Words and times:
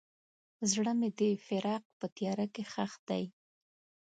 زړه 0.71 0.91
مې 0.99 1.09
د 1.19 1.21
فراق 1.45 1.83
په 1.99 2.05
تیاره 2.15 2.45
کې 2.53 2.63
ښخ 2.71 2.93
دی. 3.09 3.23